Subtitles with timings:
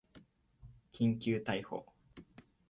[0.91, 1.85] 緊急逮捕